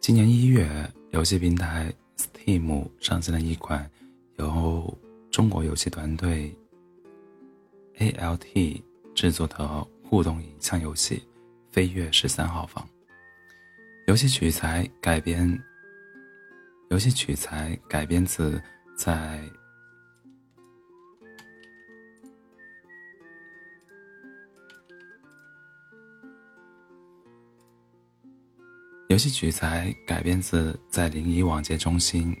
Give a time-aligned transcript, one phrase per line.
[0.00, 0.66] 今年一月，
[1.10, 3.88] 游戏平台 Steam 上线了一款
[4.38, 4.98] 由
[5.30, 6.56] 中国游戏团队
[7.98, 8.82] ALT
[9.14, 11.16] 制作的互动影像游戏
[11.70, 12.82] 《飞跃十三号房》。
[14.06, 15.62] 游戏取材改编，
[16.88, 18.60] 游戏取材改编自
[18.96, 19.38] 在。
[29.20, 32.34] 戏取材改编自在临沂网戒中心、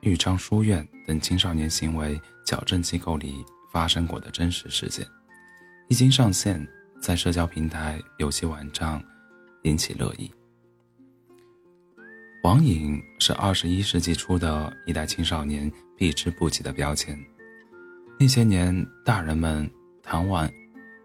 [0.00, 5.04] 豫章书院等青少年行为矫正机构里发生过的真实事件，
[5.88, 6.64] 一经上线，
[7.00, 9.02] 在社交平台、游戏网站
[9.64, 10.30] 引起热议。
[12.44, 17.18] 网瘾是二十一世纪初的一代青少年避之不及的标签。
[18.20, 19.68] 那些年，大人们
[20.00, 20.48] 谈网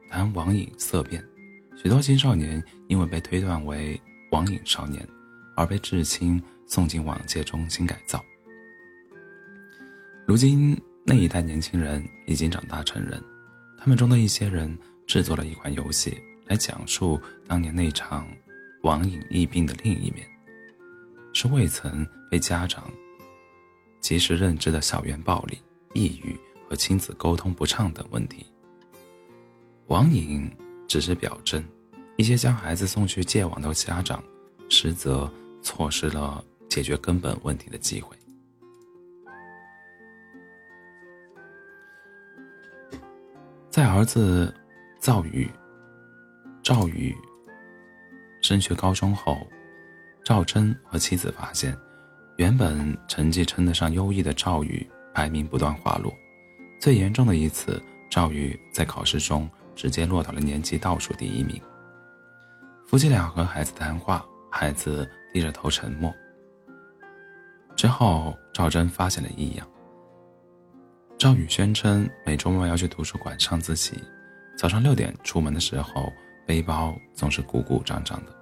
[0.07, 1.23] 谈网瘾色变，
[1.81, 3.99] 许多青少年因为被推断为。
[4.31, 5.07] 网瘾少年，
[5.55, 8.23] 而被至亲送进网戒中心改造。
[10.25, 13.23] 如今那一代年轻人已经长大成人，
[13.77, 16.17] 他们中的一些人制作了一款游戏，
[16.47, 18.27] 来讲述当年那场
[18.83, 20.27] 网瘾疫病的另一面，
[21.33, 22.91] 是未曾被家长
[24.01, 25.57] 及时认知的校园暴力、
[25.93, 26.37] 抑郁
[26.69, 28.45] 和亲子沟通不畅等问题。
[29.87, 30.51] 网瘾
[30.85, 31.63] 只是表征。
[32.17, 34.21] 一些将孩子送去戒网的家长，
[34.69, 38.17] 实则错失了解决根本问题的机会。
[43.69, 44.51] 在儿子
[44.99, 45.47] 赵宇
[46.63, 47.15] 赵宇
[48.41, 49.45] 升学高中后，
[50.23, 51.77] 赵真和妻子发现，
[52.37, 56.11] 原本成绩称得上优异的赵宇排名不断滑落。
[56.79, 57.79] 最严重的一次，
[58.09, 61.61] 赵宇在考试中直接落到了年级倒数第一名。
[62.87, 66.13] 夫妻俩和孩子谈话，孩子低着头沉默。
[67.75, 69.67] 之后，赵真发现了异样。
[71.17, 74.01] 赵宇宣称每周末要去图书馆上自习，
[74.57, 76.13] 早上六点出门的时候，
[76.45, 78.33] 背包总是鼓鼓胀胀的。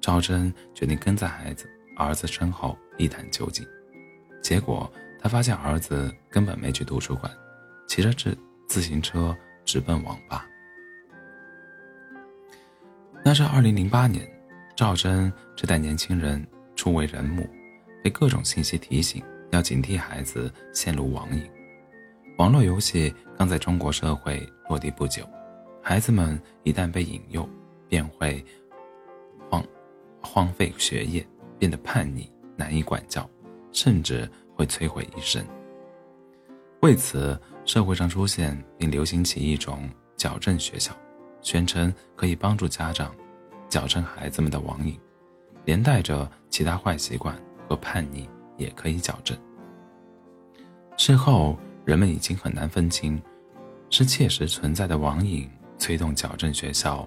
[0.00, 3.66] 赵真决定跟在孩子儿子身后一探究竟，
[4.42, 4.90] 结果
[5.20, 7.30] 他发现儿子根本没去图书馆，
[7.86, 8.34] 骑着自
[8.66, 10.46] 自行车直奔网吧。
[13.26, 14.22] 那是二零零八年，
[14.76, 16.46] 赵真这代年轻人
[16.76, 17.48] 初为人母，
[18.02, 21.42] 被各种信息提醒要警惕孩子陷入网瘾。
[22.36, 25.26] 网络游戏刚在中国社会落地不久，
[25.82, 27.48] 孩子们一旦被引诱，
[27.88, 28.44] 便会
[29.48, 29.64] 荒
[30.20, 31.26] 荒废学业，
[31.58, 33.26] 变得叛逆，难以管教，
[33.72, 35.42] 甚至会摧毁一生。
[36.82, 40.94] 为此，社会上出现并流行起一种矫正学校。
[41.44, 43.14] 宣称可以帮助家长
[43.68, 44.98] 矫正孩子们的网瘾，
[45.64, 47.36] 连带着其他坏习惯
[47.68, 49.38] 和叛逆也可以矫正。
[50.96, 53.22] 事后，人们已经很难分清，
[53.90, 57.06] 是切实存在的网瘾催动矫正学校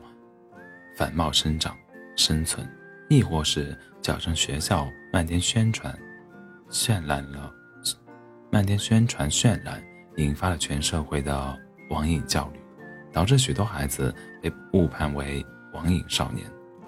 [0.96, 1.76] 繁茂生长、
[2.16, 2.68] 生存，
[3.10, 5.98] 亦或是矫正学校漫天宣传
[6.70, 7.52] 渲染了
[8.52, 9.84] 漫天宣传渲染，
[10.18, 11.58] 引发了全社会的
[11.90, 12.57] 网瘾焦虑。
[13.18, 14.14] 导致许多孩子
[14.44, 16.46] 被误判为网瘾少年、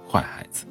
[0.07, 0.67] 坏孩子。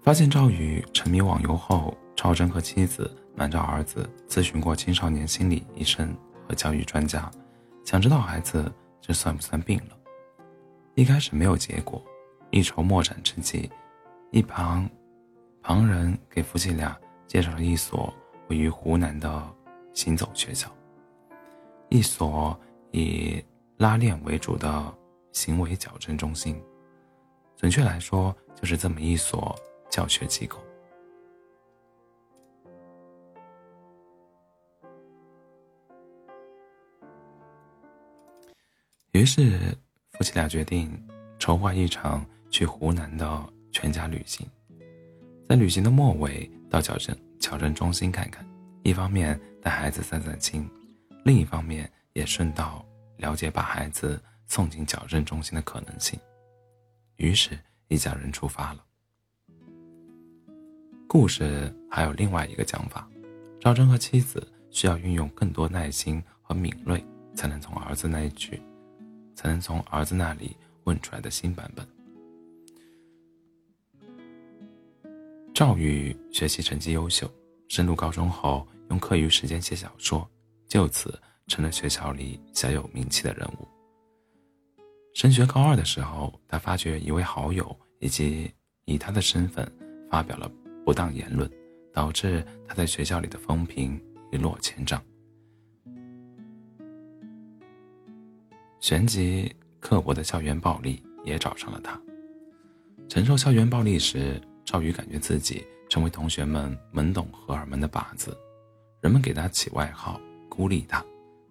[0.00, 6.16] 发现赵宇沉迷网游后，赵真和妻子瞒着儿子咨询过青少年心理医生
[6.46, 7.28] 和教育专家，
[7.84, 9.96] 想知道孩子这算不算病了。
[10.94, 12.00] 一开始没有结果，
[12.52, 13.68] 一筹莫展之际，
[14.30, 14.88] 一旁
[15.60, 18.14] 旁人给夫妻俩介绍了一所。
[18.48, 19.54] 位于湖南的
[19.92, 20.70] 行走学校，
[21.88, 22.58] 一所
[22.90, 23.42] 以
[23.76, 24.94] 拉练为主的
[25.32, 26.60] 行为矫正中心。
[27.56, 29.54] 准确来说，就是这么一所
[29.88, 30.58] 教学机构。
[39.12, 39.58] 于是，
[40.12, 40.90] 夫妻俩决定
[41.38, 44.44] 筹划一场去湖南的全家旅行。
[45.48, 47.16] 在旅行的末尾，到矫正。
[47.44, 48.42] 矫正中心看看，
[48.84, 50.66] 一方面带孩子散散心，
[51.26, 52.82] 另一方面也顺道
[53.18, 56.18] 了解把孩子送进矫正中心的可能性。
[57.16, 57.50] 于是，
[57.88, 58.82] 一家人出发了。
[61.06, 63.06] 故事还有另外一个讲法：
[63.60, 67.04] 赵真和妻子需要运用更多耐心和敏锐，
[67.34, 68.58] 才能从儿子那一句，
[69.34, 71.86] 才能从儿子那里问出来的新版本。
[75.54, 77.30] 赵宇学习成绩优秀，
[77.68, 80.28] 升入高中后用课余时间写小说，
[80.66, 81.16] 就此
[81.46, 83.68] 成了学校里小有名气的人物。
[85.14, 88.52] 升学高二的时候，他发觉一位好友以及
[88.84, 89.64] 以他的身份
[90.10, 90.50] 发表了
[90.84, 91.48] 不当言论，
[91.92, 94.02] 导致他在学校里的风评
[94.32, 95.00] 一落千丈。
[98.80, 101.96] 旋即，刻薄的校园暴力也找上了他。
[103.08, 108.36] 承受校园暴力时，赵宇感觉自己成为同学们门懂荷尔蒙的靶子，
[109.00, 111.04] 人们给他起外号，孤立他。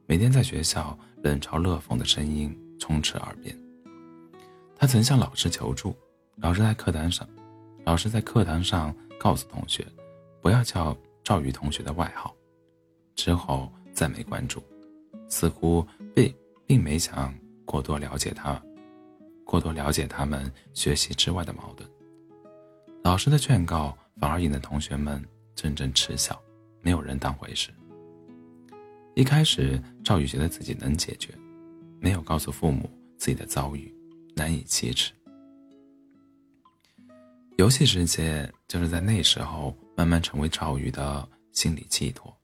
[0.05, 3.57] 每天在学校冷嘲热讽的声音充斥耳边。
[4.75, 5.95] 他曾向老师求助，
[6.37, 7.27] 老师在课堂上，
[7.85, 9.85] 老师在课堂上告诉同学，
[10.41, 12.35] 不要叫赵宇同学的外号。
[13.15, 14.61] 之后再没关注，
[15.27, 16.33] 似乎并。
[16.65, 17.31] 并没想
[17.65, 18.59] 过多了解他，
[19.43, 21.87] 过多了解他们学习之外的矛盾。
[23.03, 25.21] 老师的劝告反而引得同学们
[25.55, 26.41] 阵阵嗤笑，
[26.81, 27.69] 没有人当回事。
[29.13, 31.33] 一开始，赵宇觉得自己能解决，
[31.99, 33.93] 没有告诉父母自己的遭遇，
[34.35, 35.11] 难以启齿。
[37.57, 42.35] 游戏世界就是在那时候慢慢成为赵宇的心理寄托，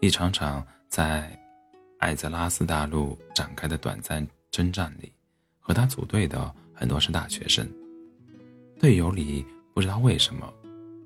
[0.00, 1.36] 一场场在。
[2.00, 5.12] 艾泽拉斯大陆展开的短暂征战里，
[5.58, 7.68] 和他组队的很多是大学生。
[8.78, 9.44] 队友里
[9.78, 10.52] 不知道为什么，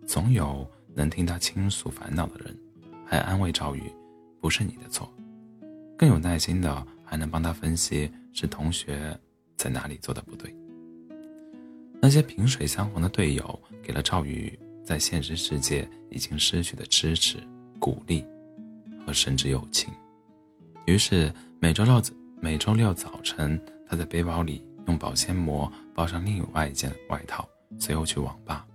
[0.06, 2.58] 总有能听他倾诉烦恼的人，
[3.04, 3.82] 还安慰赵宇
[4.40, 5.06] ：“不是你的错。”
[5.94, 9.14] 更有耐心的，还能帮他分析是同学
[9.58, 10.56] 在哪里做的不对。
[12.00, 17.36] 那些萍水相逢的队友，给了赵宇在现实世界已经失去的支持、
[17.78, 18.24] 鼓励
[19.04, 19.92] 和甚至友情。
[20.86, 21.30] 于是
[21.60, 22.02] 每周六
[22.40, 27.46] 每周六早晨，他在背包里用保鲜膜包上另外一件外套，
[27.78, 28.66] 随后去网吧。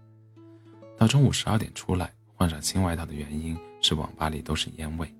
[0.98, 5.14] 到中午十二点出来，换上新外套的原因是网吧里都是烟味。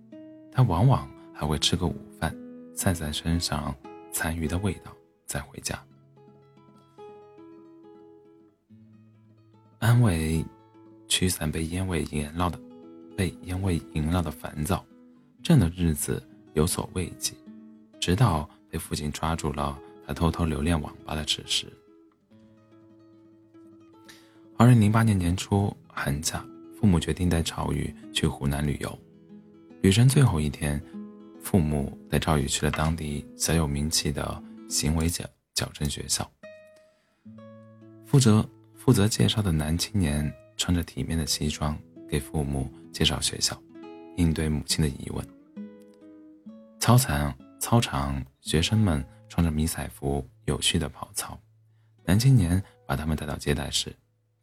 [0.52, 2.36] 他往往还会吃个午饭，
[2.76, 3.76] 散散身上
[4.12, 4.92] 残余的味道，
[5.26, 5.80] 再回家。
[9.80, 10.44] 安慰，
[11.08, 12.60] 驱散被烟味萦绕的
[13.16, 14.84] 被烟味萦绕的烦躁，
[15.44, 16.22] 这样的日子。
[16.54, 17.36] 有所慰藉，
[18.00, 19.78] 直到被父亲抓住了
[20.08, 21.72] 他偷偷留恋网吧的此时。
[24.60, 26.44] 二零零八年年初寒假，
[26.76, 29.00] 父母决定带赵宇去湖南旅游。
[29.84, 30.82] 旅程最后一天，
[31.40, 35.24] 父母带赵宇去了当地小有名气的行为矫
[35.54, 36.28] 矫正学校。
[38.04, 38.44] 负责
[38.74, 41.78] 负责介绍的男青年穿着体面的西装，
[42.10, 43.56] 给父母介绍学校，
[44.16, 45.24] 应对母亲的疑问。
[46.80, 51.40] 操场，操场，学生们穿着迷彩服，有序的跑操。
[52.06, 53.96] 男青年把他们带到接待室，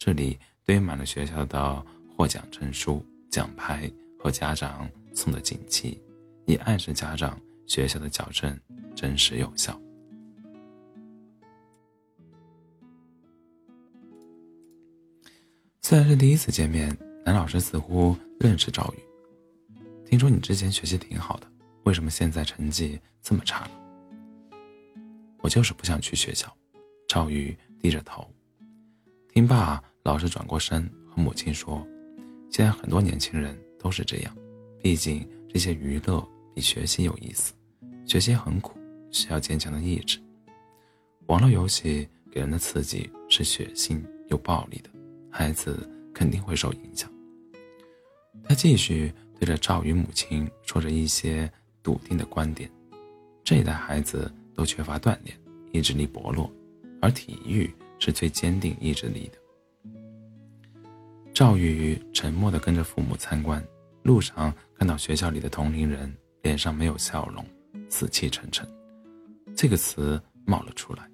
[0.04, 1.82] 这里堆满了学校的
[2.14, 5.98] 获奖证书、奖牌和家长送的锦旗，
[6.44, 8.54] 以暗示家长学校的矫正
[8.94, 9.80] 真实有效。
[15.80, 19.02] 虽然是第一次见面，男老师似乎认识赵宇。
[20.04, 21.46] 听说你之前学习挺好的。
[21.84, 23.70] 为什么现在成绩这么差了？
[25.38, 26.54] 我就是不想去学校。
[27.08, 28.30] 赵宇低着头，
[29.32, 31.84] 听罢，老师转过身和母亲说
[32.52, 34.36] ：“现在很多年轻人都是这样，
[34.80, 36.24] 毕竟这些娱乐
[36.54, 37.52] 比学习有意思，
[38.06, 38.78] 学习很苦，
[39.10, 40.20] 需要坚强的意志。
[41.26, 44.90] 网络游戏给人的刺激是血腥又暴力的，
[45.30, 47.10] 孩子肯定会受影响。”
[48.44, 51.50] 他继续对着赵宇母亲说着一些。
[51.82, 52.70] 笃定的观点，
[53.44, 55.38] 这一代孩子都缺乏锻炼，
[55.70, 56.50] 意志力薄弱，
[56.98, 59.38] 而体育是最坚定意志力的。
[61.34, 63.60] 赵宇沉默地跟着父母参观，
[64.04, 67.44] 路上看到学校里的同龄人脸上没有笑容，
[67.90, 68.64] 死气沉沉。
[69.56, 71.10] 这个词冒了出来，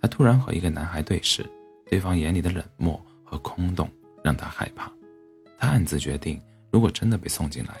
[0.00, 1.44] 他突然和一个男孩对视，
[1.90, 3.86] 对方眼里的冷漠和空洞
[4.24, 4.90] 让他害怕。
[5.58, 6.40] 他暗自决定，
[6.72, 7.76] 如果真的被送进来，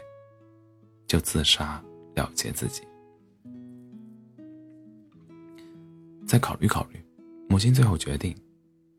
[1.06, 1.82] 就自杀。
[2.16, 2.82] 了结自己，
[6.26, 7.02] 再考虑考虑。
[7.48, 8.36] 母亲最后决定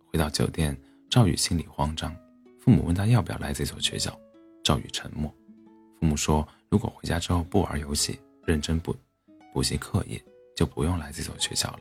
[0.08, 0.76] 回到酒店。
[1.10, 2.16] 赵宇心里慌张。
[2.62, 4.16] 父母问他要不要来这所学校，
[4.64, 5.28] 赵宇沉默。
[6.00, 8.96] 父母说，如果回家之后不玩游戏，认真补
[9.52, 10.24] 补习课业，
[10.56, 11.80] 就不用来这所学校了。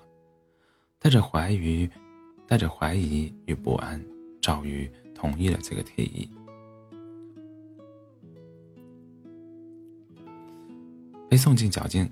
[0.99, 1.87] 带着怀疑，
[2.47, 4.03] 带着怀疑与不安，
[4.41, 6.31] 赵宇同意了这个提议。
[11.29, 12.11] 被送进矫正，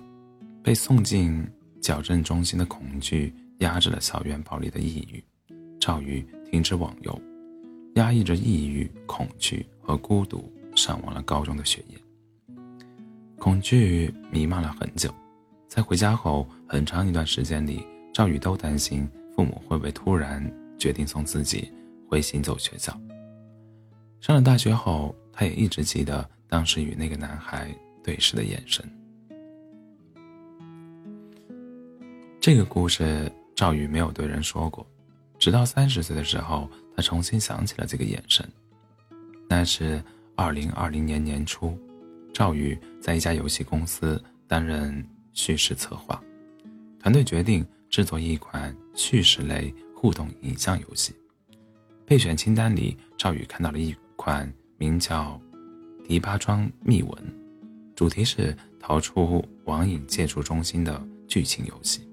[0.63, 1.43] 被送进
[1.81, 5.23] 矫正中心的恐惧压制了校园暴力的抑郁。
[5.79, 7.21] 赵宇停止网游，
[7.95, 11.97] 压抑着抑郁、恐惧和孤独，上完了高中的学业。
[13.37, 15.13] 恐惧弥漫了很久，
[15.67, 20.43] 在回家后很长一段时间里，赵宇都担心父母会不会突然
[20.77, 21.71] 决定送自己
[22.07, 22.95] 回行走学校。
[24.19, 28.85] 上了大学后，他也一直记得当时与那个男孩对视的眼神。
[32.41, 34.85] 这个故事赵宇没有对人说过，
[35.37, 36.69] 直到三十岁的时候，
[36.99, 38.45] 他重新想起了这个眼神。
[39.47, 40.03] 那是
[40.35, 41.79] 二零二零年年初，
[42.33, 45.01] 赵宇在一家游戏公司担任
[45.31, 46.21] 叙事策划，
[46.99, 51.15] 团队决定制作一款叙事类互动影像游戏。
[52.05, 55.39] 备选清单里，赵宇看到了一款名叫
[56.05, 57.13] 《迪巴庄秘闻》，
[57.95, 62.08] 主题是逃出网瘾戒除中心的剧情游戏。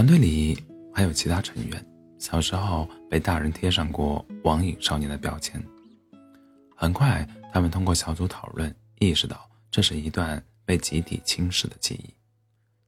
[0.00, 0.56] 团队里
[0.94, 1.86] 还有其他成员，
[2.18, 5.62] 小时候被大人贴上过“网瘾少年”的标签。
[6.74, 12.14] 很快，他们通过小组讨论，意识到这是一段被集体轻视的记忆。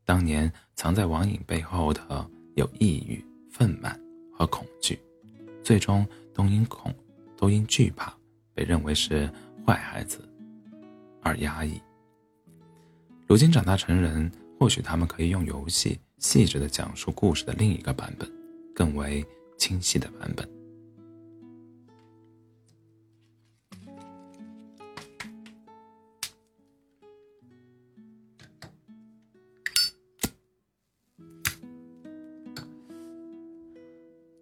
[0.06, 3.94] 当年藏在网瘾背后的有抑郁、愤懑
[4.34, 4.98] 和恐惧，
[5.62, 6.94] 最终都因恐、
[7.36, 8.10] 都因惧怕
[8.54, 9.30] 被认为是
[9.66, 10.26] 坏孩子
[11.20, 11.78] 而压抑。
[13.26, 16.00] 如今长大成人，或许他们可以用游戏。
[16.22, 18.26] 细致的讲述故事的另一个版本，
[18.74, 19.22] 更为
[19.58, 20.48] 清晰的版本。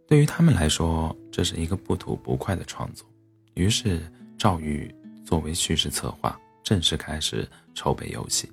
[0.06, 3.08] 对于他们来说，这是一个不吐不快的创作。
[3.54, 4.00] 于是，
[4.36, 4.94] 赵宇
[5.24, 8.48] 作为叙事策划，正式开始筹备游戏。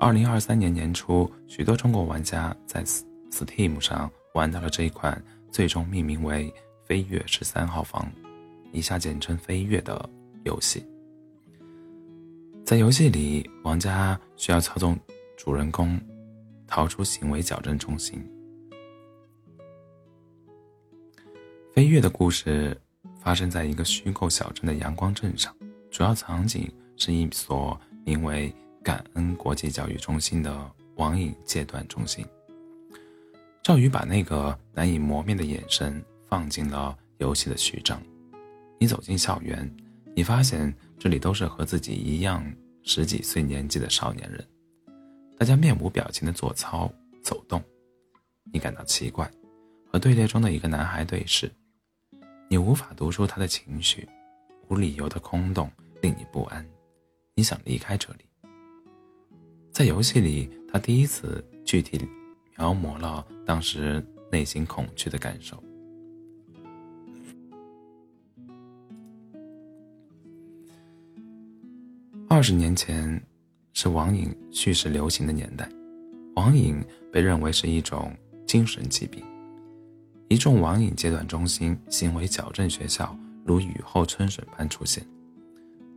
[0.00, 6.48] 二零二三年年初，许多中国玩家在 Steam 上玩到了这一款最终命名为
[6.86, 8.08] 《飞跃十三号房》，
[8.70, 10.08] 以下简称“飞跃”的
[10.44, 10.86] 游戏。
[12.64, 14.96] 在游戏里，玩家需要操纵
[15.36, 16.00] 主人公
[16.68, 18.24] 逃出行为矫正中心。
[21.72, 22.80] 飞跃的故事
[23.18, 25.52] 发生在一个虚构小镇的阳光镇上，
[25.90, 28.54] 主要场景是一所名为。
[28.88, 32.24] 感恩国际教育中心的网瘾戒断中心。
[33.62, 38.00] 赵宇把那个难以磨灭的眼神放进了游戏的序章。
[38.78, 39.70] 你走进校园，
[40.16, 42.42] 你发现这里都是和自己一样
[42.82, 44.42] 十几岁年纪的少年人，
[45.36, 46.90] 大家面无表情的做操
[47.22, 47.62] 走动。
[48.50, 49.30] 你感到奇怪，
[49.92, 51.52] 和队列中的一个男孩对视，
[52.48, 54.08] 你无法读出他的情绪，
[54.68, 56.66] 无理由的空洞令你不安，
[57.34, 58.20] 你想离开这里。
[59.78, 62.04] 在游戏里，他第一次具体
[62.56, 65.56] 描摹了当时内心恐惧的感受。
[72.28, 73.24] 二十年前，
[73.72, 75.70] 是网瘾叙事流行的年代，
[76.34, 78.12] 网瘾被认为是一种
[78.48, 79.22] 精神疾病，
[80.26, 85.06] 一众网瘾戒断中心、行为矫正学校如雨后春笋般出现。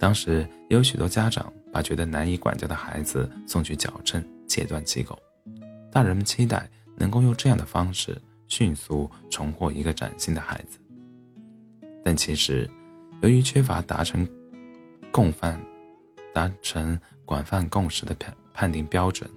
[0.01, 5.15] 当时也有许多家长把觉得难以管教的孩子送去矫正戒断机构，
[5.91, 6.67] 大人们期待
[6.97, 10.79] 能够用这样的方式迅速重获一个崭新的孩子。
[12.03, 12.67] 但其实，
[13.21, 14.27] 由于缺乏达成
[15.11, 15.61] 共犯、
[16.33, 19.29] 达成广泛共识的判判定标准，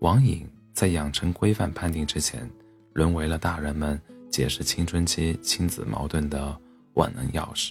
[0.00, 2.50] 网瘾在养成规范判定之前，
[2.94, 3.98] 沦为了大人们
[4.28, 6.60] 解释青春期亲子矛盾的
[6.94, 7.70] 万能钥匙。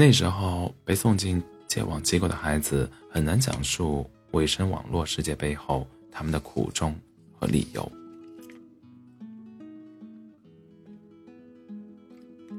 [0.00, 6.94] 那时候被送进戒网机构的孩子很难讲述卫生网络世界背后他们的苦衷
[7.32, 7.90] 和理由。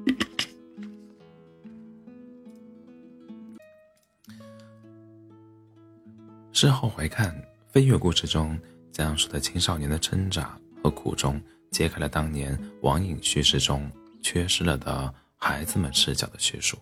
[6.51, 7.33] 事后回看，
[7.71, 8.59] 飞跃故事中
[8.91, 11.41] 讲述的青少年的挣扎和苦衷，
[11.71, 13.89] 揭开了当年网瘾叙事中
[14.21, 16.77] 缺失了的孩子们视角的叙述。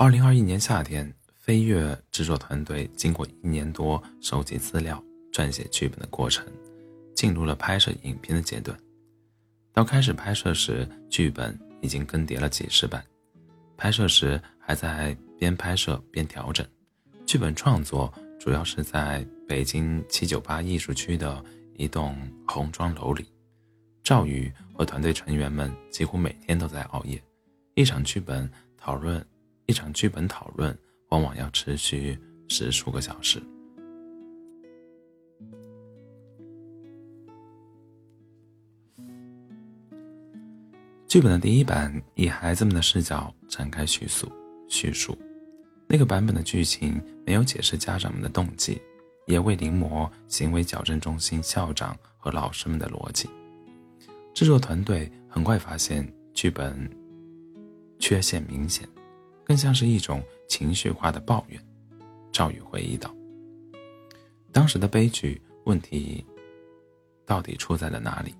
[0.00, 6.42] 二零二一年夏天，飞跃制作团队经过一年多收集资料、撰写剧本的过程，
[7.14, 8.74] 进入了拍摄影片的阶段。
[9.74, 13.04] 到开始拍摄时，剧本已经更迭了几十版。
[13.76, 16.66] 拍摄时还在边拍摄边调整。
[17.26, 22.16] 剧本创作主要是在北京七九八艺术区的一栋
[22.48, 23.30] 红砖楼里。
[24.02, 27.22] 赵宇和团队成员们几乎每天都在熬夜，
[27.74, 29.22] 一场剧本讨论。
[29.70, 30.76] 一场剧本讨论
[31.10, 33.40] 往往要持续十数个小时。
[41.06, 44.28] 剧本的第一版以孩子们的视角展开叙述，
[44.68, 45.16] 叙述
[45.86, 48.82] 那个版本的剧情没有解释家长们的动机，
[49.28, 53.30] 也未临摹行为矫正中心校长和老师们的逻辑。
[54.34, 56.90] 制作团队很快发现剧本
[58.00, 58.88] 缺陷明显，
[59.50, 61.60] 更像是一种情绪化的抱怨。
[62.30, 63.12] 赵宇回忆道
[64.52, 66.24] ：“当时的悲剧问题
[67.26, 68.32] 到底出在了哪里？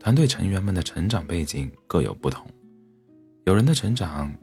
[0.00, 2.50] 团队成员们的成长背景各有不同，
[3.44, 4.34] 有人的成长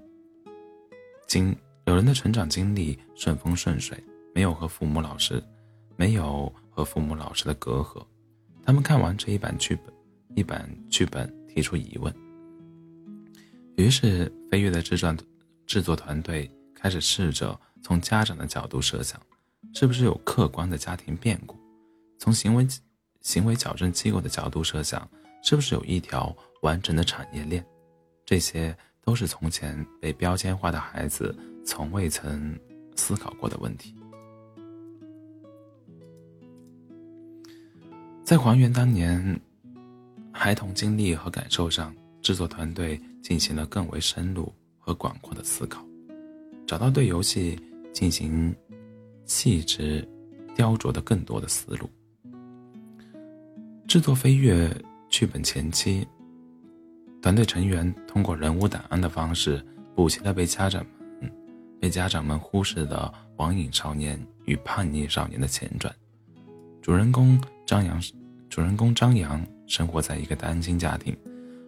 [1.25, 3.98] 经有人的成长经历顺风顺水，
[4.36, 5.41] 没有和父母老师
[5.95, 8.05] 没有和父母老师的隔阂。
[8.63, 9.91] 他们看完这一版剧本。”
[10.36, 12.13] 一版剧本提出疑问，
[13.77, 15.12] 于是飞跃的制作
[15.65, 19.19] 制作团队开始试着从家长的角度设想，
[19.74, 21.55] 是不是有客观的家庭变故；
[22.19, 22.67] 从行为
[23.22, 25.07] 行为矫正机构的角度设想，
[25.43, 27.65] 是不是有一条完整的产业链。
[28.25, 32.57] 这些都是从前被标签化的孩子从未曾
[32.95, 33.95] 思考过的问题。
[38.24, 39.39] 在还原当年。
[40.38, 44.53] 孩童经历和感受上，制作团队进行了更为深入
[44.86, 45.84] 和广阔的思考，
[46.68, 47.60] 找到对游戏
[47.92, 48.56] 进行
[49.25, 50.08] 细致
[50.56, 51.89] 雕琢的更多的思路。
[53.88, 54.68] 制作《飞跃》
[55.10, 56.08] 剧本前期，
[57.20, 59.65] 团队成员通过人物档案的方式，
[59.96, 60.86] 补齐了被家长
[61.20, 61.32] 们
[61.82, 65.92] 被家长们忽视的网瘾少年与叛逆少年的前传。
[66.82, 68.00] 主人公张扬，
[68.50, 69.44] 主人公张扬。
[69.68, 71.18] 生活在一个单亲家庭，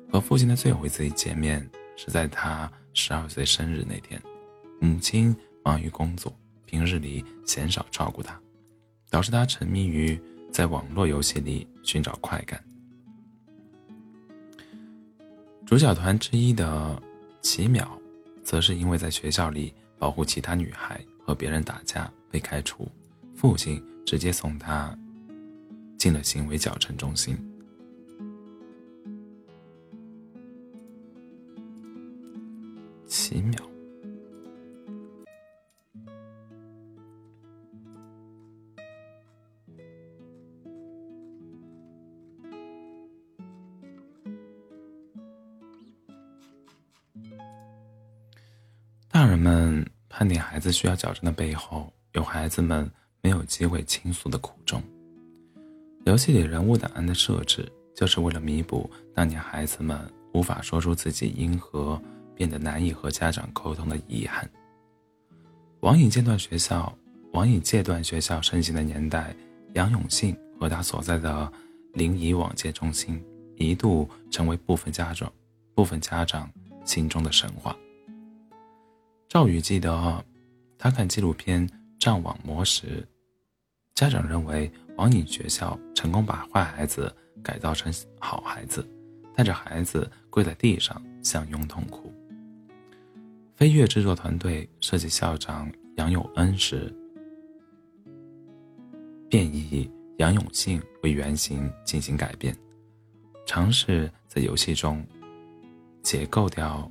[0.08, 4.20] 和父亲的最后一次见面是在他十二岁生日那天。
[4.82, 6.36] 母亲忙于工作，
[6.66, 8.40] 平日里鲜少照顾他，
[9.10, 10.20] 导致他沉迷于
[10.52, 12.62] 在网络游戏里寻找快感。
[15.66, 17.02] 主角团之一的
[17.42, 17.88] 奇淼，
[18.44, 22.92] 则是因为在学校里保护其他女孩和别人打架被开除，
[23.36, 24.98] 父亲直接送他
[25.98, 27.38] 进了行为矫正中心。
[33.08, 33.58] 奇妙。
[49.10, 52.90] 大人们判定孩子需要矫正的背后，有孩子们
[53.22, 54.84] 没有机会倾诉的苦衷。
[56.06, 60.00] 游戏里人物档案的设置，就是为了弥补当年孩子们
[60.34, 62.00] 无法说出自己因何。
[62.38, 64.48] 变得难以和家长沟通的遗憾。
[65.80, 66.96] 网瘾戒断学校，
[67.34, 69.36] 网瘾戒断学校盛行的年代，
[69.74, 71.52] 杨永信和他所在的
[71.94, 73.20] 临沂网戒中心
[73.56, 75.32] 一度成为部分家长、
[75.74, 76.48] 部分家长
[76.86, 77.76] 心中的神话。
[79.28, 80.24] 赵宇记得，
[80.78, 81.68] 他看纪录片
[82.00, 83.08] 《战网魔》时，
[83.96, 88.88] 家长认为网瘾学校成功把坏孩子改造成好孩子，
[89.36, 92.14] 带着孩子跪在地上相拥痛哭。
[93.58, 96.96] 飞跃制作团队设计校长杨永恩时，
[99.28, 99.90] 便以
[100.20, 102.56] 杨永信为原型进行改变，
[103.48, 105.04] 尝试在游戏中
[106.04, 106.88] 解构掉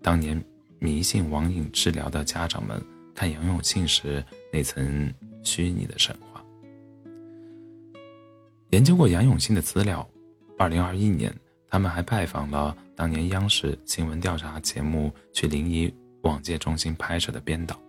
[0.00, 0.40] 当年
[0.78, 2.80] 迷信网瘾治疗的家长们
[3.12, 6.40] 看杨永信时那层虚拟的神话。
[8.70, 10.08] 研究过杨永信的资料，
[10.56, 11.34] 二零二一年。
[11.72, 17.80] 他们还拜访了当年央视新闻调查节目去临沂网戒中心拍摄的编导，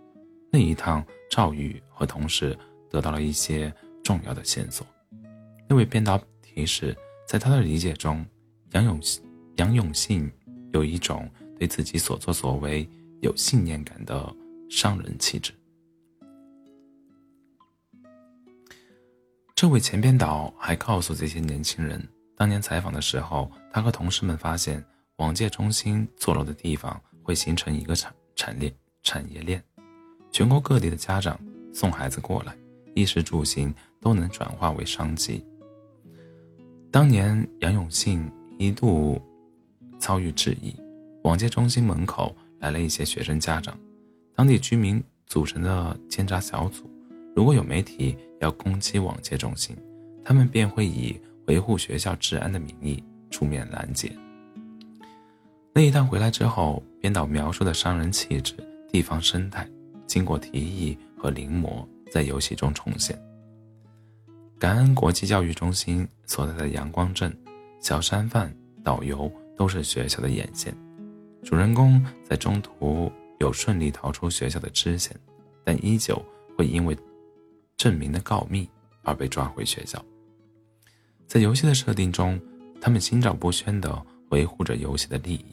[0.49, 2.57] 那一趟赵宇和同事
[2.89, 4.87] 得到了一些重要的线索。
[5.67, 6.95] 那位编导提示，
[7.27, 8.25] 在他的理解中，
[8.71, 9.01] 杨永
[9.57, 10.31] 杨永信
[10.71, 14.33] 有一种对自己所作所为有信念感的
[14.69, 15.51] 商人气质。
[19.53, 22.01] 这位前编导还告诉这些年轻人。
[22.43, 24.83] 当年采访的时候，他和同事们发现，
[25.15, 28.69] 网戒中心坐落的地方会形成一个产产链
[29.01, 29.63] 产业链，
[30.29, 31.39] 全国各地的家长
[31.73, 32.53] 送孩子过来，
[32.95, 35.41] 衣食住行都能转化为商机。
[36.91, 38.29] 当年杨永信
[38.59, 39.21] 一度
[39.97, 40.75] 遭遇质疑，
[41.23, 43.73] 网戒中心门口来了一些学生家长，
[44.35, 46.91] 当地居民组成的监察小组，
[47.37, 49.77] 如果有媒体要攻击网戒中心，
[50.25, 51.17] 他们便会以。
[51.47, 54.11] 维护学校治安的名义出面拦截。
[55.73, 58.55] 那一趟回来之后，编导描述的商人气质、
[58.91, 59.67] 地方生态，
[60.05, 63.19] 经过提议和临摹，在游戏中重现。
[64.59, 67.35] 感恩国际教育中心所在的阳光镇，
[67.79, 70.73] 小商贩、导游都是学校的眼线。
[71.43, 75.13] 主人公在中途有顺利逃出学校的支线，
[75.65, 76.23] 但依旧
[76.57, 76.95] 会因为
[77.75, 78.69] 证明的告密
[79.01, 80.01] 而被抓回学校。
[81.27, 82.39] 在游戏的设定中，
[82.79, 85.45] 他们心照不宣地维护着游戏的利益，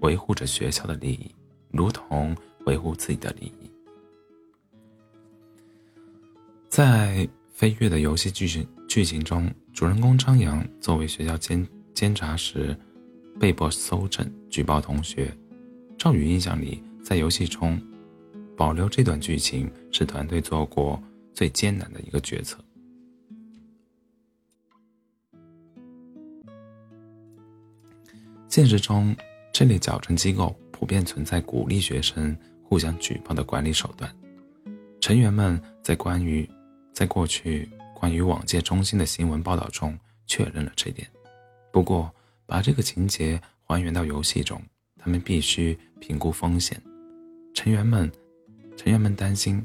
[0.00, 1.34] 维护着学校的利益，
[1.70, 2.34] 如同
[2.66, 3.70] 维护自己的利益。
[6.68, 12.74] 在飞跃的游戏剧情剧情中，主人公张扬作为学校监监察时，
[13.38, 15.36] 被迫搜证举报同学。
[15.98, 17.80] 赵宇印象里，在游戏中
[18.56, 21.00] 保留这段剧情是团队做过
[21.34, 22.63] 最艰难的一个决策。
[28.54, 29.16] 现实中，
[29.52, 34.08] 这类矫正机构普遍存在鼓励学生互相举报的管理手段，
[35.00, 36.48] 成员们在关于。
[36.92, 41.04] 在过去关于网戒中心的新闻报道中确认了这点。
[41.72, 42.08] 不过，
[42.46, 44.62] 把这个情节还原到游戏中，
[44.98, 46.80] 他们必须评估风险。
[47.54, 48.08] 成员们，
[48.76, 49.60] 成员们担心，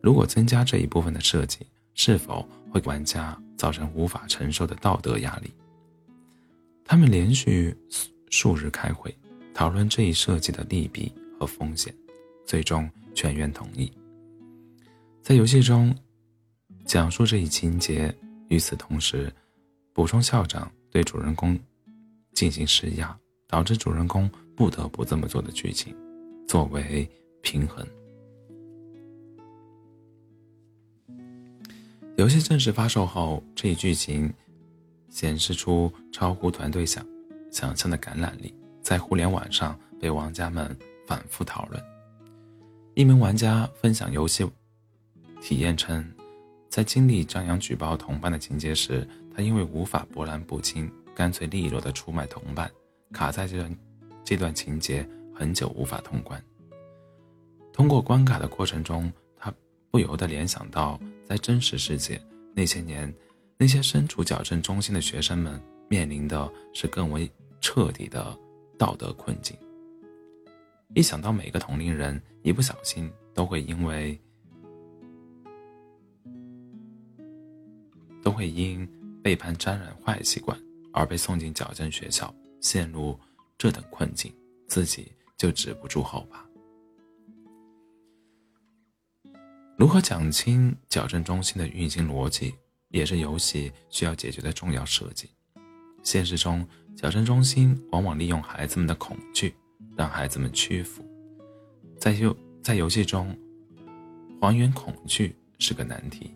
[0.00, 5.52] 如果增加这一部分的设计，是否会玩家造成无法承受的道德压力？
[6.84, 7.76] 他们连续
[8.30, 9.14] 数日开会，
[9.52, 11.94] 讨论这一设计的利弊和风险，
[12.44, 13.92] 最终全员同意。
[15.22, 15.94] 在游戏中。
[16.84, 18.10] 讲述这一情节，
[18.48, 19.30] 与此同时，
[19.92, 21.54] 补充校长对主人公
[22.32, 23.14] 进行施压，
[23.46, 25.94] 导致主人公不得不这么做的剧情，
[26.46, 27.06] 作为
[27.42, 27.86] 平衡。
[32.16, 34.32] 游戏正式发售后，这一剧情
[35.10, 37.06] 显示出超乎团队想
[37.50, 41.82] 想象的感染力，在互联网上被玩家们反复讨论。
[42.94, 44.48] 一名玩家分享游戏
[45.40, 46.04] 体验称。
[46.68, 52.70] 在经历张扬举报同伴的情节时，他因为无法波澜不惊，干脆利落的出卖同伴，
[53.10, 53.76] 卡在这段
[54.22, 56.40] 这段情节很久无法通关。
[57.72, 59.52] 通过关卡的过程中，他
[59.90, 62.20] 不由得联想到，在真实世界
[62.54, 63.12] 那些年，
[63.56, 65.58] 那些身处矫正中心的学生们
[65.88, 67.28] 面临的是更为
[67.60, 68.36] 彻底的
[68.78, 69.56] 道德困境。
[70.94, 74.18] 一想到每个同龄人一不小心都会因为。
[78.20, 78.86] 都会因
[79.22, 80.58] 背叛沾染坏习惯
[80.92, 83.18] 而被送进矫正学校，陷入
[83.56, 84.34] 这等困境，
[84.66, 86.44] 自己就止不住后怕。
[89.78, 92.52] 如何讲清矫正中心的运行逻辑，
[92.88, 95.30] 也是游戏需要解决的重要设计。
[96.02, 96.68] 现实中，
[97.00, 99.54] 矫正中心往往利用孩子们的恐惧，
[99.96, 101.00] 让孩子们屈服。
[101.96, 103.32] 在游在游戏中，
[104.40, 106.34] 还原恐惧是个难题。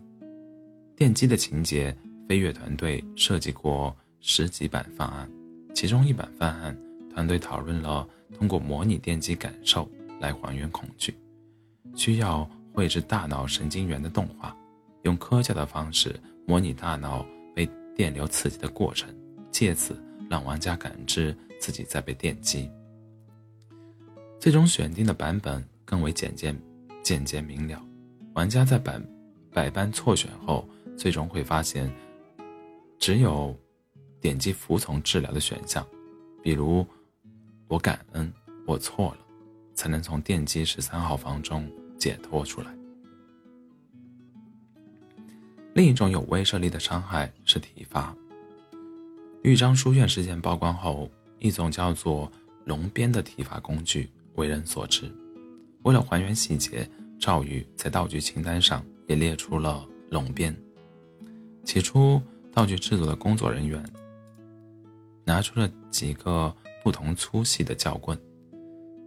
[0.95, 1.93] 电击的情节，
[2.29, 5.29] 飞跃团队设计过十几版方案，
[5.75, 6.73] 其中一版方案，
[7.13, 9.85] 团队讨论了通过模拟电击感受
[10.21, 11.13] 来还原恐惧，
[11.93, 14.55] 需要绘制大脑神经元的动画，
[15.01, 19.13] 用科教的方式模拟大脑被电流刺激的过程，
[19.51, 22.69] 借此让玩家感知自己在被电击。
[24.39, 26.55] 最终选定的版本更为简洁、
[27.01, 27.81] 简洁明了，
[28.33, 29.01] 玩家在百
[29.51, 30.67] 百般错选后。
[30.95, 31.91] 最终会发现，
[32.99, 33.53] 只有
[34.21, 35.83] 点击服从治疗的选项，
[36.43, 36.85] 比如
[37.67, 38.31] “我感恩，
[38.67, 39.17] 我错了”，
[39.73, 42.71] 才能从电击十三号房中解脱出来。
[45.73, 48.15] 另一种有威慑力的伤害是体罚。
[49.43, 52.31] 豫章书院事件曝光后，一种叫做
[52.63, 55.13] “龙鞭”的体罚工具为人所知。
[55.81, 60.55] 为了还原细节，赵宇在道具清单上也列出了龙鞭。
[61.65, 62.21] 起初，
[62.53, 63.83] 道具制作的工作人员
[65.25, 68.17] 拿出了几个不同粗细的教棍，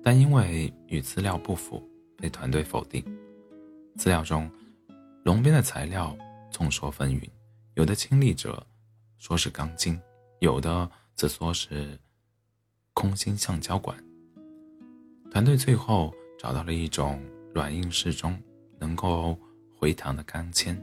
[0.03, 1.83] 但因为与资料不符，
[2.15, 3.03] 被团队否定。
[3.97, 4.51] 资料中，
[5.25, 6.15] 龙鞭的材料
[6.51, 7.27] 众说纷纭，
[7.73, 8.63] 有的亲历者
[9.17, 9.99] 说是钢筋，
[10.41, 11.99] 有的则说是
[12.95, 13.97] 空心橡胶管。
[15.31, 17.23] 团队最后找到了一种
[17.55, 18.41] 软硬适中、
[18.79, 19.39] 能够
[19.77, 20.77] 回弹的钢钎，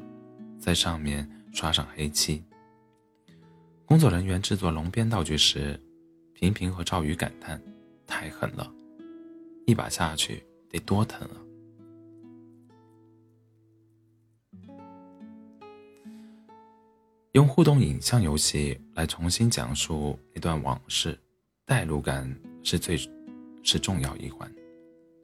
[0.59, 1.29] 在上面。
[1.53, 2.43] 刷上黑漆。
[3.85, 5.79] 工作人员制作龙鞭道具时，
[6.33, 7.61] 频频和赵宇感叹
[8.07, 8.73] ：“太狠了，
[9.67, 11.37] 一把下去得多疼啊！”
[17.33, 21.19] 用互动影像游戏来重新讲述一段往事，
[21.65, 22.95] 代入感是最
[23.63, 24.47] 是重要一环。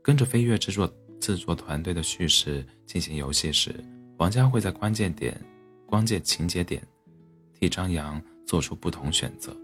[0.01, 3.75] 跟着飞跃制作制作团队的叙事进行游戏时，
[4.17, 5.39] 玩家会在关键点。
[5.85, 6.83] 关键情节点，
[7.53, 9.55] 替张扬做出不同选择，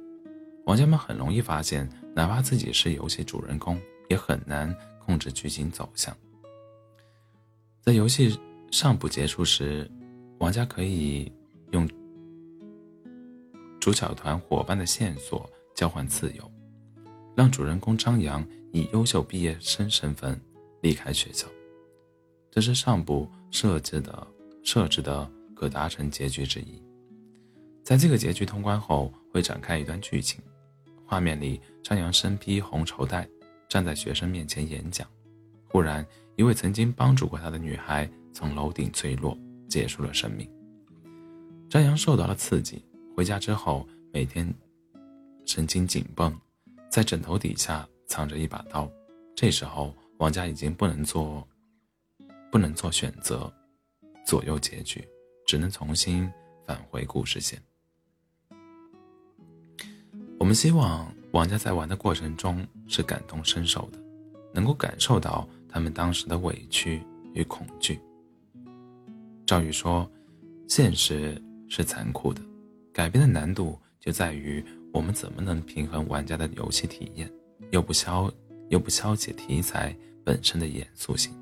[0.66, 3.80] 玩家们很容易发现，哪怕自己是游戏主人公，
[4.10, 6.16] 也很难控制剧情走向。
[7.80, 8.40] 在游戏
[8.72, 9.88] 尚不结束时，
[10.40, 11.32] 玩家可以
[11.74, 11.88] 用
[13.86, 16.52] 主角团伙伴的线索交换自由，
[17.36, 18.44] 让主人公张扬
[18.74, 20.42] 以优秀毕业生身份
[20.82, 21.46] 离开学校。
[22.50, 24.28] 这是上部设置的
[24.64, 26.82] 设置的可达成结局之一。
[27.84, 30.44] 在这个结局通关后，会展开一段剧情。
[31.06, 33.30] 画面里，张扬身披红绸带，
[33.70, 35.08] 站在学生面前演讲。
[35.70, 36.04] 忽然，
[36.38, 39.38] 一位曾经帮助过他的女孩从楼顶坠落，
[39.70, 40.50] 结束了生命。
[41.70, 42.84] 张扬受到了刺激，
[43.16, 44.54] 回家之后每天
[45.46, 46.38] 神经紧绷，
[46.90, 48.92] 在枕头底下藏着一把刀。
[49.36, 51.48] 这时候，王家已经不能做。
[52.52, 53.52] 不能做选择，
[54.26, 55.06] 左右结局，
[55.46, 56.32] 只能重新
[56.66, 57.62] 返回故事线。
[60.40, 64.00] 我们希望王家在玩的过程中是感同身受的，
[64.54, 67.02] 能够感受到他们当时的委屈
[67.34, 68.00] 与恐惧。
[69.46, 70.10] 赵宇说
[70.70, 72.42] ：“现实是残酷的，
[72.96, 77.30] 改编的难度就在于我们怎么能平衡玩家的游戏体验，
[77.72, 78.32] 又不消
[78.70, 81.34] 又不消解题材本身的严肃性。”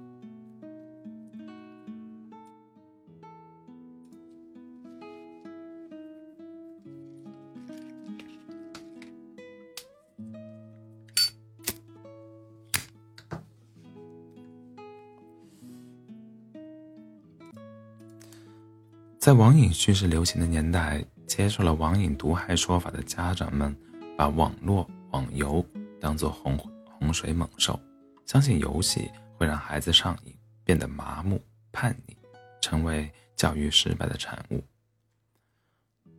[19.20, 23.76] 在网瘾趋势流行的年代，接受了网瘾毒害说法的家长们，
[24.18, 25.66] 把网络网游
[26.00, 27.80] 当作洪洪水猛兽，
[28.26, 30.34] 相信游戏会让孩子上瘾，
[30.64, 32.16] 变得麻木叛逆，
[32.62, 34.64] 成为教育失败的产物。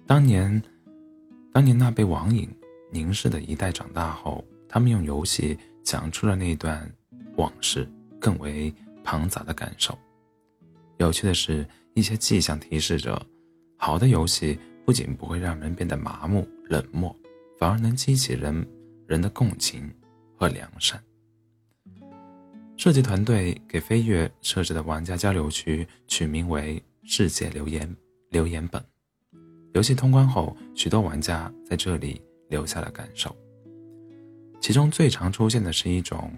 [0.06, 0.62] 当年，
[1.52, 2.48] 当年那被网瘾
[2.90, 6.90] 凝视的一代长大后，他们用游戏讲出了那段
[7.36, 7.88] 往事，
[8.20, 9.96] 更为庞杂的感受。
[10.98, 11.66] 有趣的是。
[11.96, 13.24] 一些迹象提示着，
[13.76, 17.14] 好的游戏不仅不会让人变得麻木冷漠，
[17.58, 18.66] 反而能激起人
[19.06, 19.92] 人的共情
[20.36, 21.02] 和良善。
[22.76, 27.96] 设计团队给飞跃设置的玩家交流区取名为“世界留言
[28.30, 28.84] 留言本”。
[29.74, 33.34] 游戏通关后，许多玩家在这里留下了感受，
[34.60, 36.32] 其中最常出现的是一种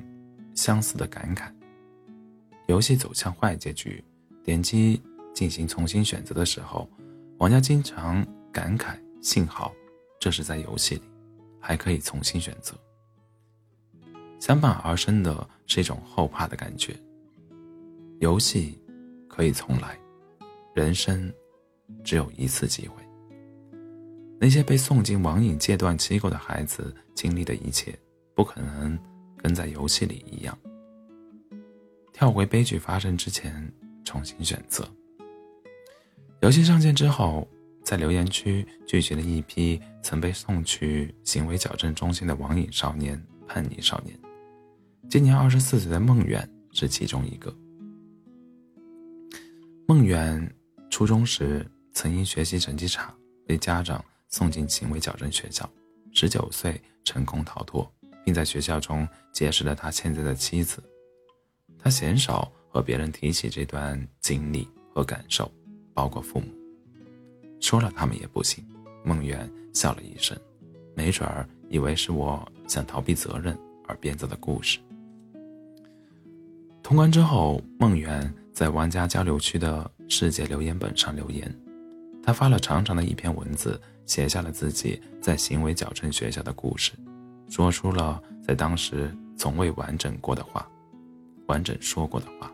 [0.55, 1.51] 相似的感慨：
[2.67, 4.03] 游戏走向坏结局，
[4.45, 5.01] 点击。
[5.35, 6.89] 进行重新选择的时候，
[7.37, 8.27] 玩家经常
[8.57, 9.71] 感慨：“幸好
[10.19, 11.03] 这是在游戏里，
[11.61, 12.75] 还可以重新选择。”
[14.41, 16.97] 相伴而生的是一种后怕的感觉。
[18.19, 18.81] 游戏
[19.29, 19.99] 可以重来，
[20.75, 21.31] 人生
[22.03, 22.95] 只有一次机会。
[24.41, 27.95] 那些被送进网瘾戒断机构的孩子经历的一切，
[28.35, 28.99] 不可能
[29.37, 30.59] 跟在游戏里一样，
[32.11, 33.71] 跳回悲剧发生之前
[34.03, 34.89] 重新选择。
[36.41, 37.47] 游戏上线之后，
[37.87, 44.19] 在留言区聚集了一批曾被送去行为矫正中心的网瘾少年、叛逆少年。
[45.09, 47.57] 今年二十四岁的孟远是其中一个。
[49.87, 50.53] 孟远
[50.91, 53.15] 初中时曾因学习成绩差，
[53.47, 55.71] 被家长送进行为矫正学校。
[56.13, 57.89] 十九岁成功逃脱，
[58.25, 60.83] 并在学校中结识了他现在的妻子。
[61.79, 65.49] 他鲜少和别人提起这段经历和感受。
[65.95, 66.49] 包括父母，
[67.67, 68.65] 说了他们也不信。
[69.05, 70.39] 孟远笑了一声，
[70.95, 74.79] 没准儿以为是我想逃避责任而编造的故事。
[76.81, 81.53] 通关之后，孟远在玩家交流区的世界留言本上留言，
[82.23, 86.93] 他发了长长的一篇文字，写下了自己在行为矫正学校的故事，
[87.49, 90.69] 说出了在当时从未完整过的话，
[91.49, 92.49] 完整说过的话。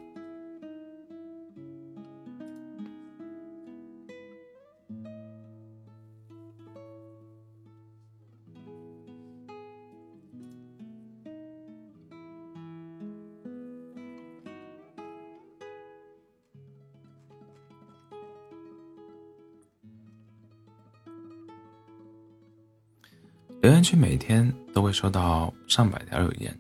[23.82, 26.56] 留言区每天都会收到上百条留言，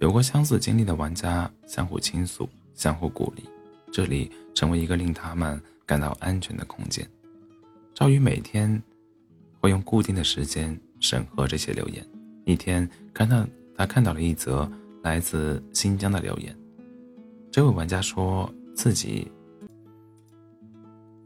[0.00, 3.44] 有过相似经历的玩家相互倾诉、相互鼓励，
[3.92, 7.06] 这里成为一个令他们感到安全的空间。
[7.94, 8.82] 赵宇每天
[9.60, 12.02] 会用固定的时间审核这些留言。
[12.46, 14.66] 一天，看到他看到了一则
[15.02, 16.56] 来自新疆的留言，
[17.52, 19.30] 这位玩家说自己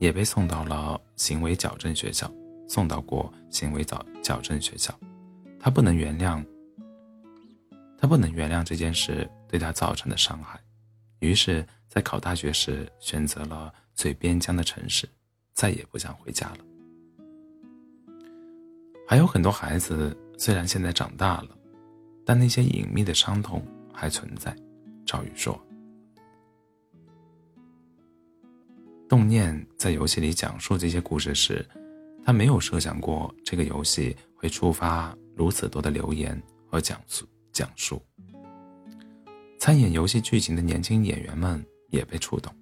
[0.00, 2.28] 也被送到了行为矫正学校。
[2.68, 4.98] 送到过行为矫矫正学校，
[5.64, 6.44] 他不能原谅，
[7.96, 10.59] 他不能原谅这件事对他造成的伤害，
[11.20, 15.09] 于是，在考大学时选择了最边疆的城市，
[15.53, 16.59] 再也不想回家了。
[19.07, 21.57] 还有很多孩子，虽然现在长大了，
[22.27, 24.53] 但那些隐秘的伤痛还存在。
[25.07, 25.57] 赵宇说
[29.09, 31.64] ：“动念在游戏里讲述这些故事时，
[32.25, 38.00] 他没有设想过这个游戏。”会触发如此多的留言和讲述讲述。
[39.59, 42.55] 参演游戏剧情的年轻演员们也被触动。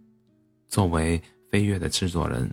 [0.66, 1.19] 作为
[1.51, 2.51] 《飞跃》的制作人，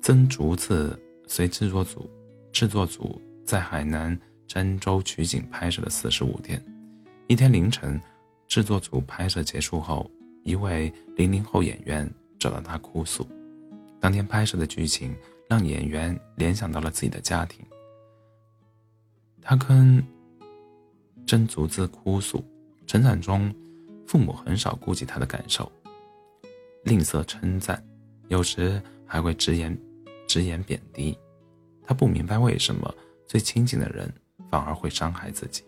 [0.00, 2.08] 曾竹子随制作组
[2.52, 6.58] 制作组在海南儋州取景拍摄了四十五天。
[7.26, 8.00] 一天凌晨，
[8.48, 10.10] 制作组拍摄结束后，
[10.42, 13.28] 一位零零后演员找到他哭诉，
[14.00, 15.14] 当天拍摄的剧情。
[15.48, 17.64] 让演员联想到了自己的家庭。
[19.48, 20.04] 他跟
[21.24, 22.44] 曾竹子哭诉，
[22.84, 23.54] 成长中
[24.04, 25.70] 父母很少顾及他的感受，
[26.82, 27.80] 吝啬称赞，
[28.26, 29.78] 有时还会直言
[30.26, 31.16] 直言贬低。
[31.84, 32.92] 他不明白为什么
[33.24, 34.12] 最亲近的人
[34.50, 35.62] 反而会伤害自己。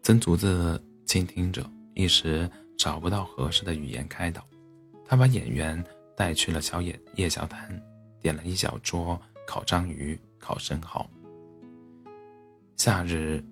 [0.00, 4.42] 曾竹子倾听着，一时找不到合适的语言开导，
[5.04, 5.84] 他把演员。
[6.16, 7.82] 带去了小野夜宵摊，
[8.20, 11.04] 点了一小桌烤章鱼、烤生蚝。
[12.76, 13.42] 夏日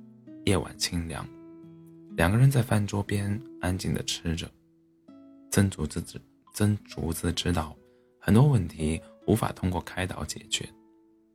[0.45, 1.27] 夜晚清凉，
[2.17, 4.51] 两个人在饭桌边安静的吃着。
[5.51, 6.21] 曾竹子知
[6.53, 7.77] 曾竹子知道
[8.19, 10.69] 很多问题无法通过开导解决，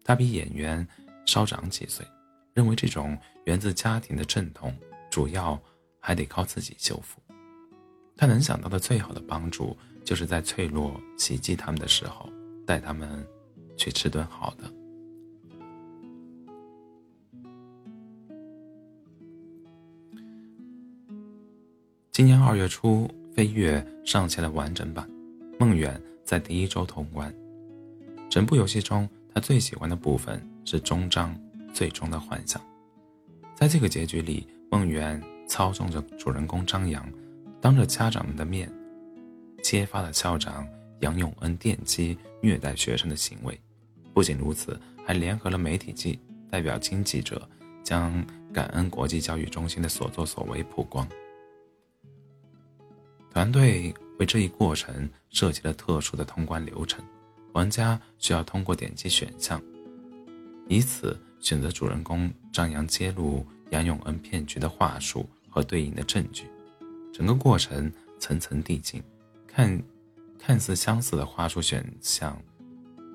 [0.03, 0.85] 他比演员
[1.25, 2.05] 稍长几岁，
[2.53, 4.75] 认为这种源自家庭的阵痛，
[5.09, 5.59] 主要
[5.99, 7.21] 还得靠自己修复。
[8.15, 9.77] 他能想到的最好的帮助。
[10.03, 12.29] 就是在脆弱袭击他们的时候，
[12.65, 13.27] 带他们
[13.75, 14.63] 去吃顿好的。
[22.17, 23.79] 今年二月初，《飞跃》
[24.11, 25.07] 上线了完整版，
[25.59, 27.31] 梦远在第一周通关。
[28.27, 31.39] 整部游戏中，他最喜欢的部分是终章
[31.75, 32.59] 最终的幻想。
[33.53, 37.07] 在这个结局里，梦远操纵着主人公张扬，
[37.61, 38.67] 当着家长们的面。
[39.61, 40.67] 揭发了校长
[41.01, 43.61] 杨永恩电击虐待学生的行为，
[44.11, 44.75] 不仅如此，
[45.05, 47.47] 还联合了媒体记代表经记者，
[47.83, 51.07] 将感恩国际教育中心的所作所为曝光。
[53.37, 57.05] 团队为这一过程设计了特殊的通关流程，
[57.53, 59.61] 玩家需要通过点击选项，
[60.67, 66.45] 以此选择主人公张扬揭露杨永恩骗局的话术和对应的证据，
[67.13, 69.03] 整个过程层层递进。
[69.45, 69.79] 看，
[70.39, 72.35] 看似相似的话术选项，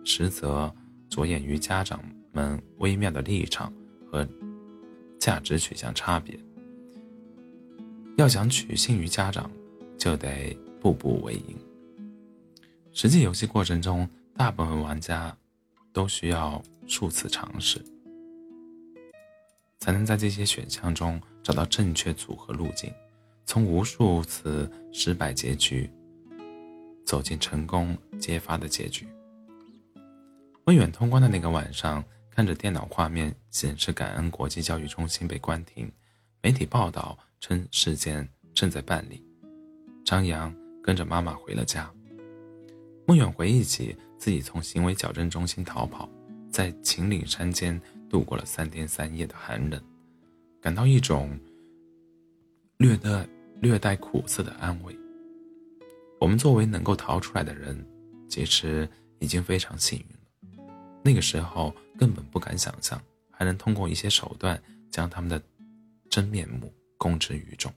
[0.04, 0.72] 实则
[1.10, 3.72] 着眼于家长们微妙的立场
[4.08, 4.24] 和
[5.18, 6.38] 价值取向差别。
[8.16, 9.50] 要想取信于家长，
[10.02, 11.56] 就得步步为营。
[12.92, 15.32] 实际游戏过程中，大部分玩家
[15.92, 17.80] 都需要数次尝试，
[19.78, 22.92] 才能在这些选项中找到正确组合路径，
[23.46, 25.88] 从无数次失败结局。
[27.04, 29.06] 走进成功揭发的结局。
[30.64, 35.92] 温远通关的那个晚上，看着电脑画面显示感恩国际教育中心被关停，
[36.42, 39.24] 媒体报道称事件正在办理。
[40.12, 41.90] 张扬跟着妈妈回了家。
[43.06, 46.06] 孟远回忆起自己从行为矫正中心逃跑，
[46.50, 49.82] 在秦岭山间度过了三天三夜的寒冷，
[50.60, 51.34] 感到一种
[52.76, 53.26] 略带
[53.62, 54.94] 略带苦涩的安慰。
[56.20, 57.82] 我们作为能够逃出来的人，
[58.28, 58.86] 其实
[59.18, 60.68] 已经非常幸运了。
[61.02, 65.42] 那个时候根本不敢想象，还能通过一些手段将他们的
[66.10, 67.72] 真面目公之于众。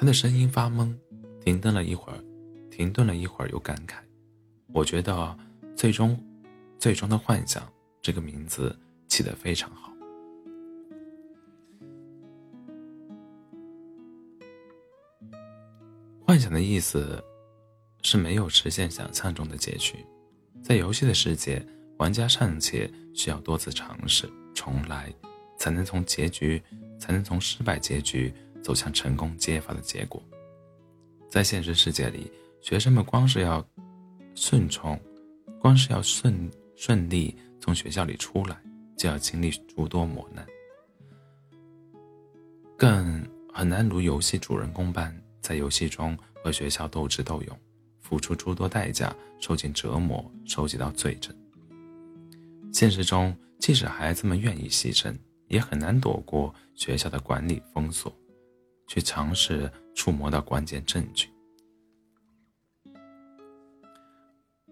[0.00, 0.96] 他的声音发懵，
[1.44, 2.18] 停顿了一会儿，
[2.70, 3.96] 停顿了一会儿，又感慨
[4.72, 5.38] ：“我觉得
[5.76, 6.18] 最终，
[6.78, 7.70] 最终的幻想
[8.00, 8.74] 这个名字
[9.08, 9.92] 起得非常好。”
[16.24, 17.22] 幻想的意思
[18.00, 19.96] 是没有实现想象中的结局，
[20.62, 21.62] 在游戏的世界，
[21.98, 25.12] 玩家尚且需要多次尝试重来，
[25.58, 26.62] 才能从结局，
[26.98, 28.32] 才能从失败结局
[28.62, 30.22] 走向成功揭发的结果。
[31.28, 32.30] 在现实世界里，
[32.60, 33.64] 学生们光是要
[34.34, 34.98] 顺从，
[35.60, 38.60] 光是要顺顺利从学校里出来，
[38.96, 40.46] 就要经历诸多磨难，
[42.76, 45.14] 更很难如游戏主人公般。
[45.40, 47.58] 在游戏中和学校斗智斗勇，
[47.98, 51.34] 付出诸多代价，受尽折磨，收集到罪证。
[52.72, 55.16] 现实中，即使孩子们愿意牺牲，
[55.48, 58.14] 也很难躲过学校的管理封锁，
[58.90, 61.28] 去尝试触摸到关键证据。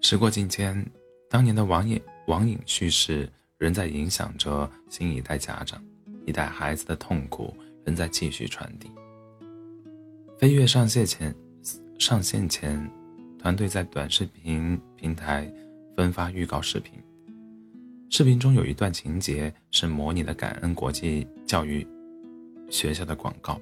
[0.01, 0.85] 时过境迁，
[1.31, 5.81] 当年的网瘾网瘾叙事仍在影响着新一代家长，
[6.27, 8.91] 一代孩子的痛苦仍在继续传递。
[10.37, 11.33] 飞跃上线前，
[11.97, 12.91] 上线前，
[13.39, 15.49] 团队在短视频平台
[15.97, 16.95] 分发预告视频。
[18.11, 21.87] 视频中有一段情节是模拟的感恩国际教育
[22.69, 23.61] 学校的广告，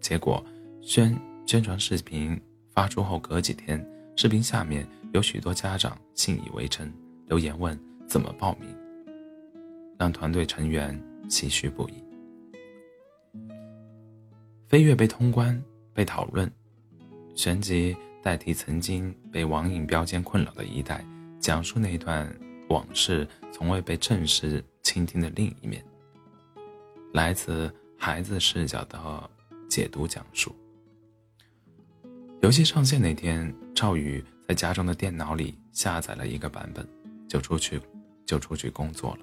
[0.00, 0.44] 结果
[0.80, 2.40] 宣宣传视频
[2.72, 3.84] 发出后，隔几天，
[4.16, 6.92] 视频下面有许多家长信以为真，
[7.26, 8.68] 留言问怎么报名，
[9.98, 11.94] 让团队成员唏嘘不已。
[14.66, 15.62] 飞跃被通关，
[15.94, 16.50] 被讨论，
[17.34, 21.04] 旋即代替曾经被网瘾标签困扰的一代，
[21.40, 22.28] 讲述那段。
[22.68, 25.82] 往事从未被正式倾听的另一面，
[27.14, 28.98] 来自孩子视角的
[29.68, 30.54] 解读讲述。
[32.40, 36.86] 游戏上线那天，赵宇在家中的电脑里下载了一个版本，
[37.28, 37.80] 就出去，
[38.24, 39.18] 就出去工作了。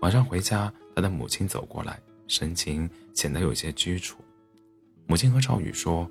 [0.00, 4.16] 晚上回家，他的母亲走过来，神情显得有些拘束。
[5.06, 6.10] 母亲和赵宇说：“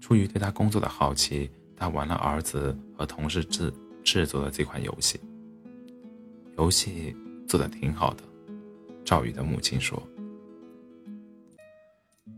[0.00, 5.20] 出于对他工作的好奇，他玩了儿子和同事制制作的这款游戏。”
[6.58, 7.14] 游戏
[7.46, 8.22] 做的挺好的，
[9.04, 10.02] 赵宇的母亲说。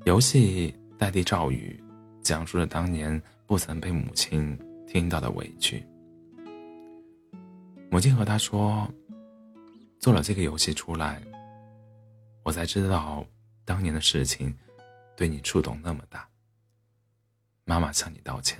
[0.09, 1.79] 游戏代替赵宇，
[2.23, 5.87] 讲述了当年不曾被母亲听到的委屈。
[7.91, 8.89] 母亲和他说
[10.01, 11.21] ：“做了这个游戏出来，
[12.43, 13.23] 我才知道
[13.67, 14.57] 当年的事情
[15.15, 16.27] 对你触动那么大。
[17.67, 18.59] 妈妈向你道歉。”